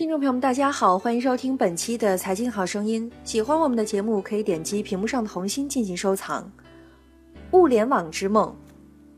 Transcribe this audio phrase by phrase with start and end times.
[0.00, 3.06] 听众朋友们，大家好，欢迎收听本期的《财经好声音》。
[3.22, 6.50] 喜欢我们的节目，可以点击屏幕上的红心进行收藏。
[7.50, 8.56] 物联网之梦，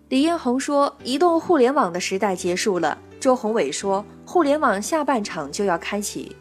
[0.09, 6.35] 李彦宏说：“移动互联网的时代结束了。”周鸿祎说：“互联网下半场就要开启。”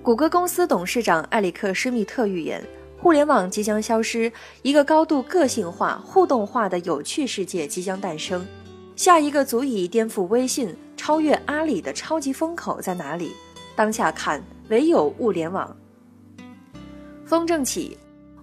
[0.00, 2.64] 谷歌公司董事长埃里克·施密特预言，
[3.00, 4.30] 互联网即将消失，
[4.62, 8.46] 一个高度个性化、互动化的有趣世界即将诞生。
[8.94, 13.32] 下一个足以颠覆微信、超越阿里的超级风口在哪里？
[13.78, 15.76] 当下看，唯有物联网。
[17.24, 17.96] 风正起，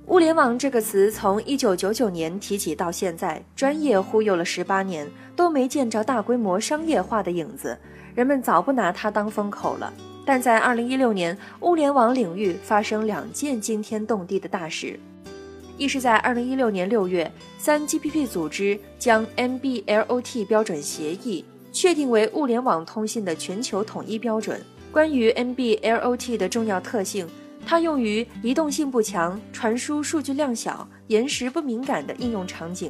[0.05, 7.77] 物联网这个词从一九九九年提起到现在，专业忽悠了十八年，都没见着大规模商业化的影子，
[8.15, 9.93] 人们早不拿它当风口了。
[10.25, 14.97] 但在二零一六年，物联网领域发生两件惊天动地的大事，
[15.77, 21.43] 一是，在二零一六年六月，三 GPP 组织将 MBLOT 标准协议
[21.73, 24.61] 确定为物联网通信的全球统一标准。
[24.95, 27.27] 关于 MBLOT 的重要特性，
[27.65, 32.89] 它用于移动性不强、传输数据量小、延时不敏感的应用场景，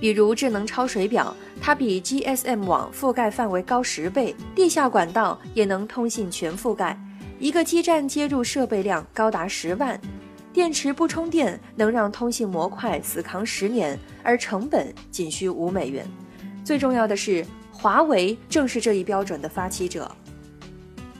[0.00, 6.96] 比如智能抄水表，它比 GSM 网覆盖范围高十倍，地下管道也能通信全覆盖，
[7.40, 10.00] 一个基站接入设备量高达十万，
[10.52, 16.06] 电池不充电能让通信模块死扛十年，而成本仅需五美元。
[16.64, 20.08] 最重要的是，华为正是这一标准的发起者。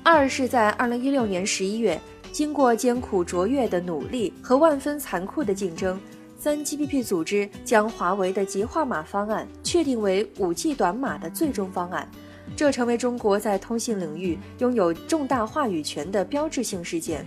[0.03, 2.01] 二是在二零一六年十一月，
[2.33, 6.01] 经过艰苦卓越的努力和万分残酷的竞争，
[6.39, 12.09] 三 GPP 组织将华为的极化码方案确定为五 G 短码的最终方案，
[12.57, 17.25] 这成为中国在通信领域拥有重大话语权的标志性事件。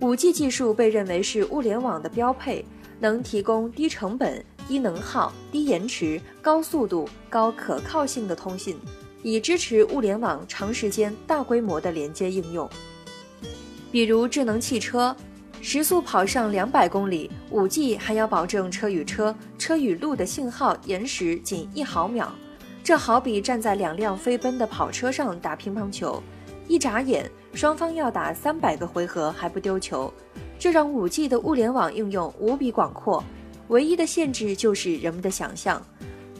[0.00, 2.64] 五 G 技术被认为是物联网的标配，
[2.98, 8.78] 能提供低成本、低能耗、低延迟、高速度、高可靠性的通信。
[9.24, 12.68] 以支持物联网长时间、大规模的连接应用，
[13.90, 15.16] 比如智能汽车，
[15.62, 22.30] 时速跑上两百公里，5G 还要保证车与车、车与路的信号延时仅一毫秒。
[22.82, 26.22] 这好比站在两辆飞奔的跑车上打乒乓球，
[26.68, 30.12] 一眨眼双方要打三百个回合还不丢球。
[30.58, 33.24] 这让 5G 的物联网应用无比广阔，
[33.68, 35.82] 唯一的限制就是人们的想象。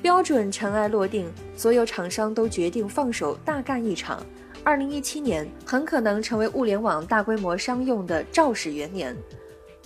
[0.05, 1.27] 标准尘埃落定，
[1.57, 4.23] 所有厂商都决定放手大干一场。
[4.63, 9.17] 二零一七年很可能成为物联网大规模商用的肇始元年。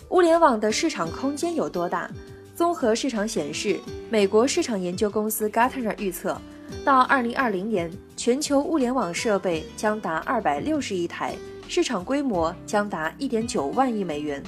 [0.09, 2.11] 物联网的市场空间有多大？
[2.53, 3.79] 综合市场显示，
[4.11, 6.37] 美国市场研究公司 Gartner 预测，
[6.85, 11.37] 到二零二零年，全球物联网设备将达二百六十亿台，
[11.69, 14.43] 市场规模将达一点九万亿美元。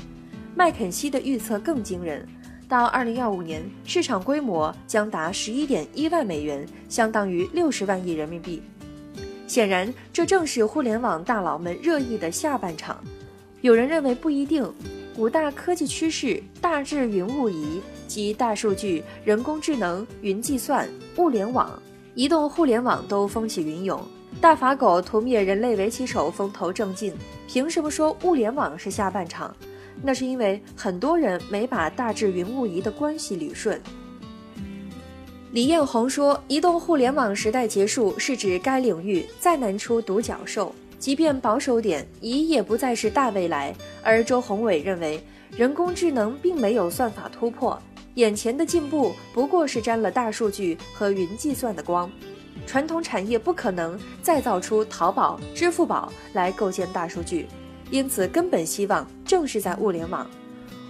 [0.56, 2.26] 麦肯锡的预测更惊人。
[2.70, 8.62] 到二零二五年，市场规模将达十一点一万美元，相当于六十万亿人民币。
[9.48, 13.02] 显然，这正是互联网大佬们热议的下半场。
[13.60, 14.72] 有人认为不一定。
[15.16, 21.70] 五大科技趋势大致云物移及大数据、人工智能、云计算、物联网、
[22.14, 24.00] 移动互联网都风起云涌。
[24.40, 27.12] 大法狗屠灭人类围棋手风头正劲，
[27.48, 29.54] 凭什么说物联网是下半场？
[30.02, 33.80] 那是因为很多人没把大智云物移的关系捋顺。
[35.52, 45.20] 李彦宏说：“移动互联网时代结束，是指该领域再难出独角兽，即便保守点，移也不再是大未来。”而周鸿祎认为，
[45.56, 47.76] 人工智能并没有算法突破，
[48.14, 52.08] 眼前的进步不过是沾了大数据和云计算的光，
[52.64, 57.48] 传统产业不可能再造出淘宝、支付宝来构建大数据。
[57.90, 60.26] 因此，根本希望正是在物联网。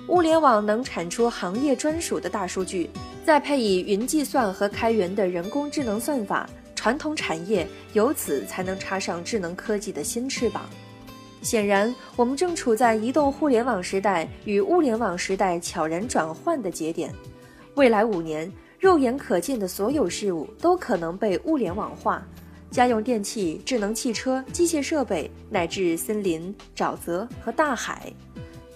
[0.09, 2.91] 物联网能产出行业专属的大数据，
[3.25, 10.69] 再配以云计算和开源的人工智能算法，传统产业由此才能插上智能科技的新翅膀。
[11.43, 17.15] 显然，我们正处在移动互联网时代与物联网时代悄然转换的节点。
[17.77, 22.27] 未来五年，肉眼可见的所有事物都可能被物联网化。
[22.71, 28.13] 家用电器、智能汽车、机械设备，乃至森林、沼泽和大海，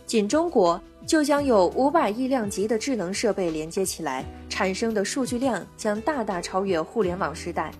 [0.04, 7.70] 仅中国就将有五百亿量级的智能设备连接起来，产生的数据量将大大超越互联网时代，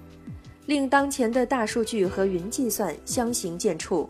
[0.67, 4.09] 令当前的大数据和云计算相形见绌。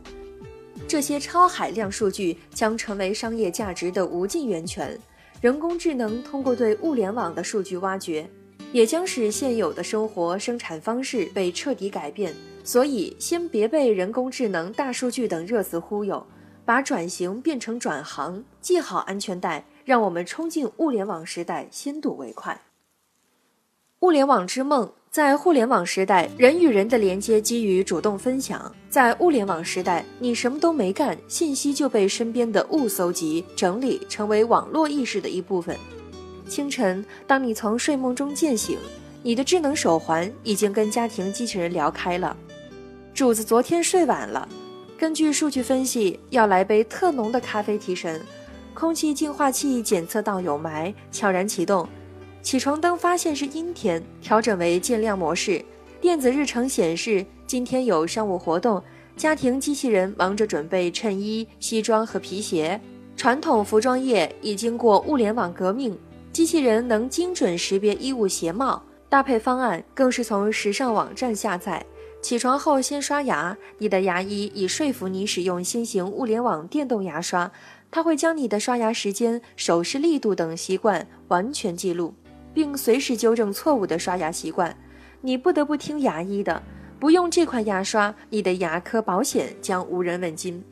[0.86, 4.98] 这些超海量数据将成为商业价值的无尽源泉。
[5.40, 8.28] 人工智能通过对物联网的数据挖掘。
[8.74, 12.34] 也将使现有的生活生产方式被彻底改变，
[12.64, 16.26] 所以先别被人工智能、大数据等热词忽悠，
[16.64, 22.62] 把转型变成转行，系好安全带，让我们冲进物联网时代，先睹为快。
[24.00, 35.78] 物联网之梦，在互联网时代，人与人的连接基于主动分享；在物联网时代，你什么都没干，信息就被身边的物搜集、整理，成为网络意识的一部分。
[36.48, 38.78] 清晨，当你从睡梦中渐醒，
[39.22, 42.36] 你的智能手环已经跟家庭机器人聊开了。
[43.14, 44.48] 主子昨天睡晚了，
[44.98, 48.20] 根据数据分析，要来杯特浓的咖啡提神。
[48.74, 51.88] 空气净化器检测到有霾，悄然启动。
[52.42, 55.64] 起床灯发现是阴天，调整为渐亮模式。
[56.00, 58.82] 电子日程显示今天有商务活动，
[59.16, 62.78] 家庭机器人忙着准备衬衣、西装和皮鞋。
[63.16, 65.96] 传统服装业已经过物联网革命，
[66.34, 71.86] 机器人能精准识别衣物鞋帽，搭配方案更是从时尚网站下载。
[72.20, 77.52] 起床后先刷牙，你的牙医已说服你使用新型物联网电动牙刷，
[77.88, 82.12] 它会将你的刷牙时间、手势力度等习惯完全记录。
[82.52, 84.76] 并随时纠正错误的刷牙习惯，
[85.20, 86.60] 你不得不听牙医的。
[86.98, 90.64] 不用这款牙刷，你的牙科保险将无人问津。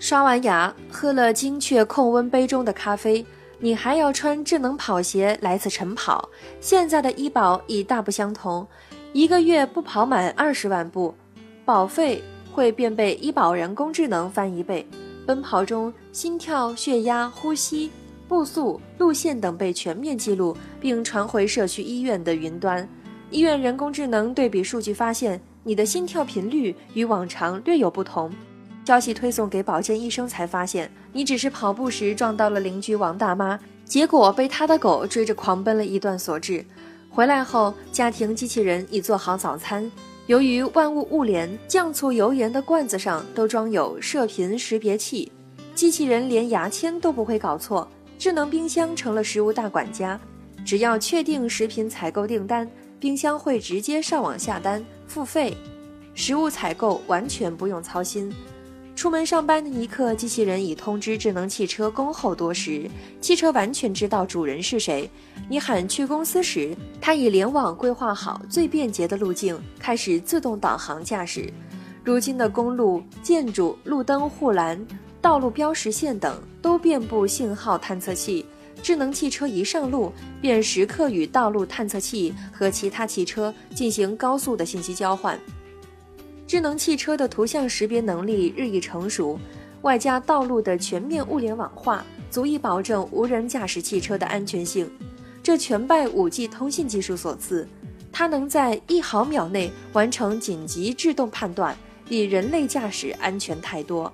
[0.00, 3.24] 刷完牙，喝了精确控温杯中的咖啡，
[3.60, 6.28] 你还要穿智能跑鞋来次晨跑。
[6.60, 8.66] 现在的医保已大不相同，
[9.12, 11.14] 一个月不跑满二十万步，
[11.64, 12.22] 保费
[12.52, 14.86] 会便被医保人工智能翻一倍。
[15.26, 17.90] 奔跑中，心跳、血压、呼吸。
[18.28, 22.86] 步速、路线等被全面记录，并传回社区医院的云端。
[23.30, 28.30] 医院人工智能对比数据发现，你的心跳频率与往常略有不同。
[28.88, 36.64] 消息推送给保健医生，才发现你只是跑步时撞到了邻居王大妈，结果被他的狗追着狂奔了一段所致。
[37.10, 39.92] 回来后，家庭机器人已做好早餐。
[40.26, 45.30] 由于万物物联，酱醋油盐的罐子上都装有射频识别器，
[45.74, 47.86] 机器人连牙签都不会搞错。
[48.18, 50.18] 智能冰箱成了食物大管家，
[50.64, 52.66] 只要确定食品采购订单，
[52.98, 55.54] 冰箱会直接上网下单付费，
[56.14, 58.32] 食物采购完全不用操心。
[58.98, 62.90] 出门上班的一刻，机器人已通知智能汽车恭候多时，
[63.20, 65.08] 汽车完全知道主人是谁。
[65.48, 71.48] 你喊去公司时，它已联网规划好最便捷的路径，开始自动导航驾驶。
[72.02, 74.84] 如今的公路、建筑、路灯、护栏。
[75.20, 78.44] 道路标识线等都遍布信号探测器，
[78.82, 85.38] 智能汽车一上路便时刻与道路探测器和其他汽车进行高速的信息交换。
[86.48, 89.38] 智能汽车的图像识别能力日益成熟，
[89.82, 94.90] 外加道路的全面物联网化，足以保证无人驾驶汽车的安全性。
[95.42, 97.68] 这全拜 5G 通信技术所赐，
[98.10, 101.76] 它能在一毫秒内完成紧急制动判断，
[102.08, 104.10] 比人类驾驶安全太多。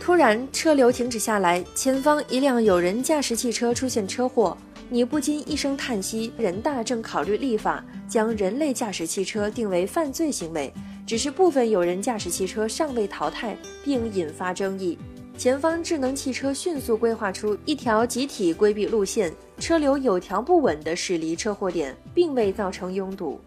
[0.00, 4.58] 突然，车流停止下来，前方一辆有人驾驶汽车出现车祸，
[4.90, 6.32] 你不禁一声叹息。
[6.36, 10.72] 人大正考虑立法，将人类驾驶汽车定为犯罪行为，
[11.06, 14.98] 只是部分有人驾驶汽车尚未淘汰，并引发争议。
[15.38, 23.40] 前方智能汽车迅速规划出一条集体规避路线，车流有条不紊地驶离车祸点，并未造成拥堵。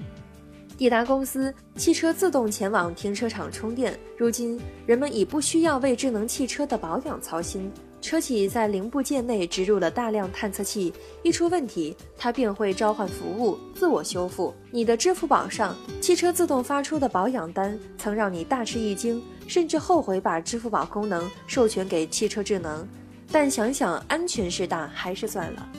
[0.79, 3.99] 抵达公司，汽车自动前往停车场充电。
[4.17, 7.69] 如今，人们已不需要为智能汽车的保养操心。
[7.99, 14.55] 车企在零部件内植入了大量探测器，一出问题，它便会召唤服务自我修复。
[14.71, 22.87] 你的支付宝上，汽车自动发出的保养单，曾让你大吃一惊，甚至后悔把支付宝功能授权给汽车智能。
[23.29, 25.69] 但想想安全是大，还是算了。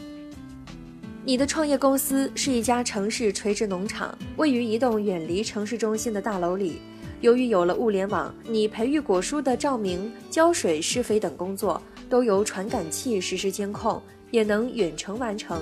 [1.22, 6.80] 你的创业公司是一家城市垂直农场，位于一栋远离城市中心的大楼里。
[7.20, 14.00] 由于有了物联网，你培育果蔬的照明、浇水、施肥等工作都由传感器实时监控，
[14.30, 15.60] 也能远程完成。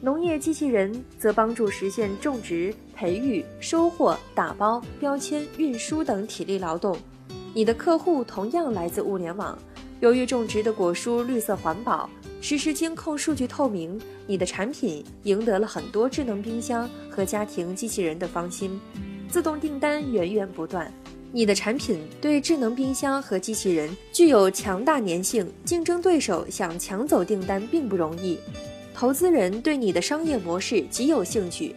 [0.00, 6.96] 农业机器人则帮助实现种植、培育、收获、打包、标签、运输等体力劳动。
[7.52, 9.58] 你的客户同样来自物联网，
[10.00, 12.08] 由于种植的果蔬绿色环保。
[12.40, 18.80] 实时监控数据透明，你的产品赢得了很多智能冰箱和家庭机器人的芳心，
[19.28, 20.92] 自动订单源源不断。
[21.30, 28.38] 你的产品对智能冰箱和机器人具有强大粘性，竞争对手想抢走订单并不容易。
[28.94, 31.74] 投资人对你的商业模式极有兴趣，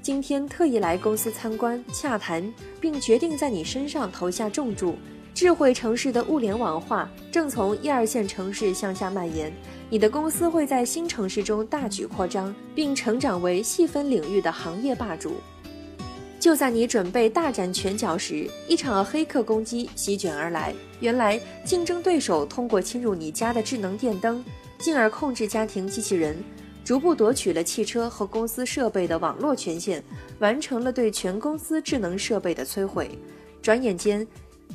[0.00, 2.42] 今天特意来公司参观洽谈，
[2.80, 4.94] 并决定在你身上投下重注。
[5.34, 9.52] 智慧城市的物联网化正从一二线城市向下蔓延。
[9.94, 15.34] 你的公司会在新城市中大举扩张，并成长为细分领域的行业霸主。
[16.40, 20.74] 就在你准备大展拳脚时，一场黑客攻击席卷而来。
[20.98, 24.44] 原来，竞争对手通过侵入你家的智能电灯，
[24.80, 26.36] 进而控制家庭机器人，
[26.84, 30.02] 逐步夺取了汽车和公司设备的网络权限，
[30.40, 33.16] 完成了对全公司智能设备的摧毁。
[33.62, 34.26] 转眼间，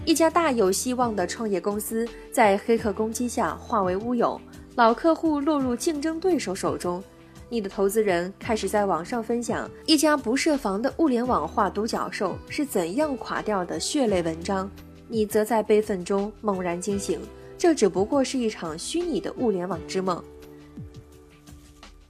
[0.06, 4.40] 一家大有希望的创业公司在黑客攻击下化为乌有，
[4.80, 7.04] 老客户落入竞争对手手中。
[7.50, 14.72] 你的投资人开始在网上分享一家不设防的物联网化独角兽是怎样垮掉的血泪文章，
[15.10, 17.20] 你则在悲愤中猛然惊醒，
[17.58, 20.24] 这只不过是一场虚拟的物联网之梦。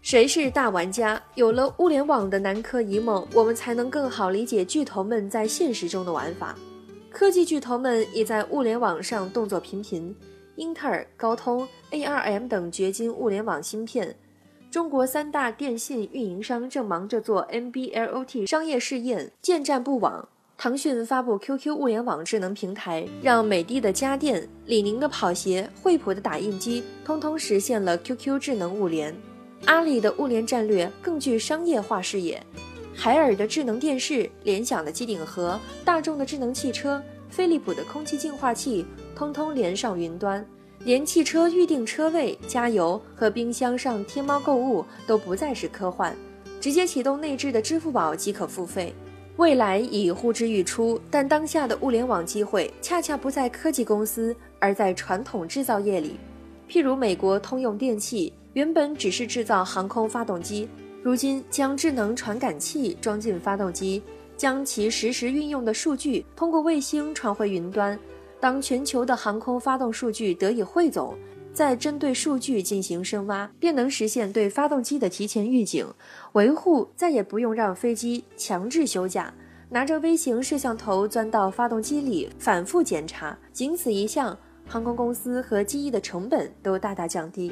[0.03, 1.19] 谁是大玩家？
[1.33, 6.55] 有了物联网的南柯一梦，我们才能更好理解巨头们在现实中的玩法。
[7.09, 10.15] 科技巨头们也在物联网上动作频频，
[10.59, 14.13] 英特尔、高通、ARM 等掘金物联网芯片。
[14.69, 20.27] 中国三大电信运营商正忙着做 NB-IoT 商业试验，建站不网。
[20.57, 29.15] 腾讯发布 QQ 物联网智能平台，让美的的家电、李宁的跑鞋、惠普的打印机，通通实现了 QQ 智能物联。
[29.63, 32.45] 阿里的物联战略更具商业化视野，
[32.93, 38.85] 海尔的智能电视、联想的机顶盒、大众的智能汽车、飞利浦的空气净化器，
[39.19, 40.45] 通通连上云端。
[40.85, 46.15] 连汽车预订车位、加油和冰箱上天猫购物都不再是科幻，
[46.61, 48.95] 直接启动内置的支付宝即可付费。
[49.35, 56.15] 未来已呼之欲出，但当下的物联网机会恰恰不在科技公司，而在传统制造业里。
[56.69, 60.69] 譬如美国通用电气，原本只是制造航空发动机，
[61.03, 64.01] 如今将智能传感器装进发动机，
[64.37, 67.99] 将其实时运用的数据通过卫星传回云端。
[68.39, 71.17] 当全球的航空发动数据得以汇总，
[71.51, 75.85] 再针对数据进行深挖，便能实现对发动机的提前预警、
[76.33, 79.33] 维护，再也不用让飞机强制休假，
[79.69, 83.37] 拿着微型摄像头钻到发动机里反复检查。
[83.51, 87.51] 仅此一项，航空公司和机翼的成本都大大降低。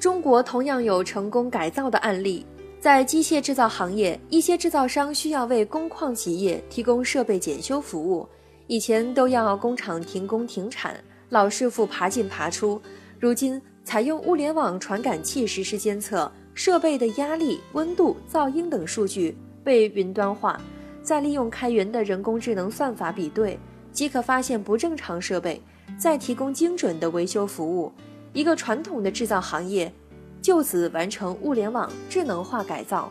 [0.00, 2.44] 中国同样有成功改造的案例，
[2.80, 8.26] 在机械制造行业，一些制造商需要为工矿企业提供设备检修服务。
[8.70, 10.94] 以前都要工厂停工停产，
[11.30, 12.80] 老师傅爬进爬出。
[13.18, 20.56] 如今采用物联网传感器实时监测设备的压力、温度、噪音等数据，被云端化，
[21.02, 23.58] 再利用开源的人工智能算法比对，
[23.90, 25.60] 即可发现不正常设备，
[25.98, 27.92] 再提供精准的维修服务。
[28.32, 29.92] 一个传统的制造行业，
[30.40, 33.10] 就此完成物联网智能化改造。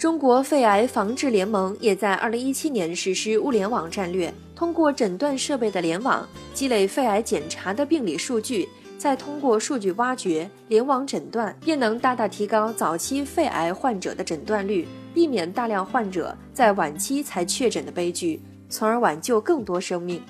[0.00, 8.66] 中国肺癌防治联盟也在2017年实施物联网战略，通过诊断设备的联网，积累肺癌检查的病理数据，
[8.96, 18.40] 再通过数据挖掘、联网诊断，便能大大提高早期肺癌患者的诊断率，避免大量患者在晚期才确诊的悲剧，
[18.70, 20.22] 从而挽救更多生命。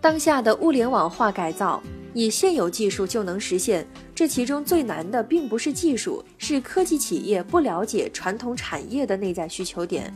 [0.00, 1.82] 当下的物联网化改造。
[2.14, 3.86] 以现有技术就能实现，
[4.16, 10.10] 这其中最难的并不是技术，是科技企业不了解传统产业的内在需求点，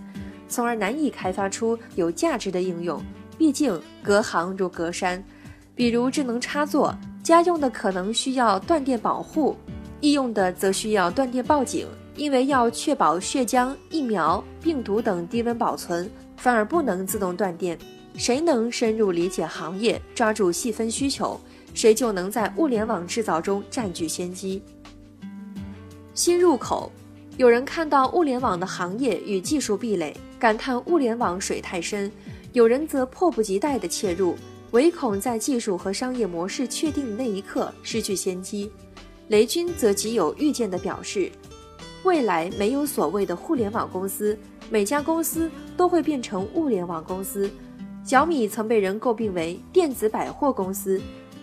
[0.48, 2.98] 从而难以开发出有价值的应用。
[3.36, 5.22] 毕竟隔行如隔山，
[5.74, 9.54] 比如智能插座，家用的可能需要断电保护，
[10.00, 17.78] 医用的则需要断电报警，因为要确保血浆、疫苗、病毒等低温保存，反而不能自动断电。
[18.16, 21.38] 谁能深入理解行业，抓住细分需求？
[21.74, 24.62] 谁就能在物联网制造中占据先机。
[26.14, 26.90] 新入口，
[27.36, 32.10] 有人看到物联网的行业与技术壁垒，感叹物联网水太深；
[32.52, 34.36] 有人则迫不及待地切入，
[34.72, 38.70] 唯恐在技术和商业模式确定的那一刻失去先机。
[39.28, 41.30] 雷军则极有预见地表示，
[42.02, 44.36] 未来没有所谓的互联网公司，
[44.68, 47.48] 每家公司都会变成物联网公司。
[48.04, 51.00] 小米曾被人诟病为电子百货公司。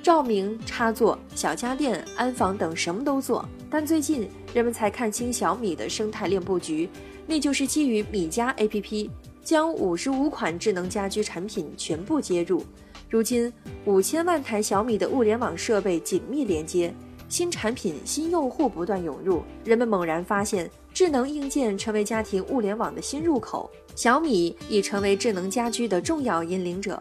[0.08, 6.90] 照明、插座、小家电、安防等什么都做，但最近人们才看清小米的生态链布局，
[7.26, 9.10] 那就是基于米家 APP，
[9.44, 12.64] 将五十五款智能家居产品全部接入。
[13.10, 13.52] 如今
[13.84, 16.94] 五千万台小米的物联网设备紧密连接，
[17.28, 26.98] 新产品、新用户不断涌入，人们猛然发现，智能硬件成为家庭物联网的新入口，小米已成为智能家居的重要引领者。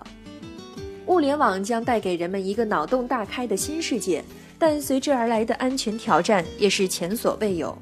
[1.07, 4.25] 物联网将带给人们一个脑洞大开的新世界，
[4.59, 7.77] 但随之而来的安全挑战也是前所未有。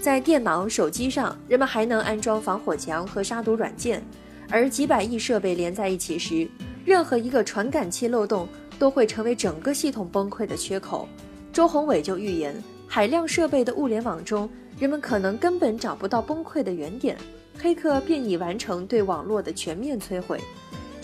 [0.00, 4.00] 在电脑、手机上，人们还能安装防火墙和杀毒软件，
[4.48, 6.48] 而几百亿设备连在一起时，
[6.84, 11.08] 任何一个传感器漏洞都会成为整个系统崩溃的缺口。
[11.52, 12.54] 周宏伟就预言，
[12.86, 17.18] 海量设备的物联网中，人们可能根本找不到崩溃的原点，
[17.58, 20.40] 黑客便已完成对网络的全面摧毁。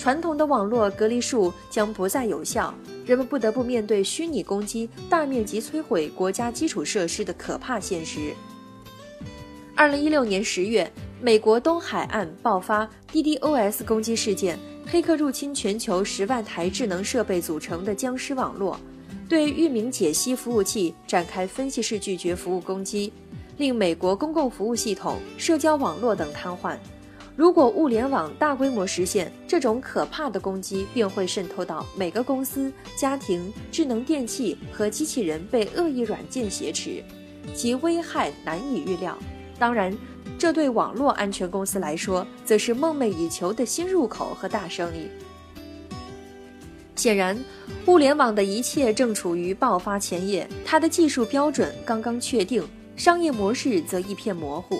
[0.05, 2.75] 传统的网络隔离术将不再有效，
[3.07, 8.35] 人们不得不面对虚拟攻击大面积摧毁国家基础设施的可怕现实。
[9.75, 10.93] 二零一六年十月，
[11.23, 18.79] 美国东海岸爆发 DDoS 攻击事件，黑客入侵全球十万台智能设备组成的僵尸网络，
[19.27, 23.11] 对域名解析服务器展开分析式拒绝服务攻击，
[23.57, 26.77] 令美国公共服务系统、社交网络等瘫痪。
[27.37, 37.03] 如果物联网大规模实现，这种可怕的攻击便会渗透到每个公司、家庭、智能电器和机器人被恶意软件挟持，
[37.53, 39.19] 其危害难以预料。
[39.59, 39.97] 当然，
[40.39, 45.09] 这对网络安全公司来说，则是梦寐以求的新入口和大生意。
[46.95, 47.37] 显然，
[47.87, 52.63] 物联网的一切正处于爆发前夜，它的技术标准刚刚确定，
[52.95, 54.77] 商业模式则一片模糊。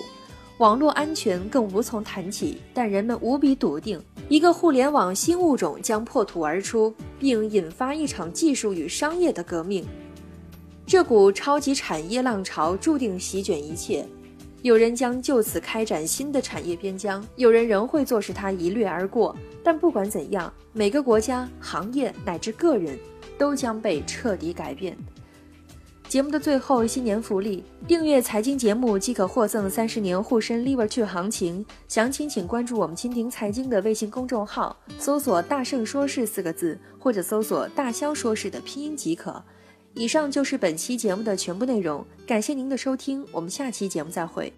[0.59, 9.85] 网络安全更无从谈起，但人们无比笃定，一个互联网新物种将破土而出，并引发一场技术与商业的革命。
[10.87, 14.07] 这股超级产业浪潮注定席卷一切，
[14.63, 19.35] 有人将就此开展新的产业边疆，有人仍会坐视它一掠而过。
[19.65, 22.97] 但不管怎样，每个国家、行业乃至个人
[23.37, 24.97] 都将被彻底改变。
[26.15, 31.67] 节目的最后，新年福利：订阅财经节目即可获赠三十年沪深 Liver 去行情。
[31.89, 39.43] 详情请关注我们蜻蜓财经的微信公众号，搜索“大圣说事”四个字，或者搜索“大肖说事”的拼音即可。
[39.95, 44.53] 以上就是本期节目的全部内容，感谢您的收听，我们下期节目再会。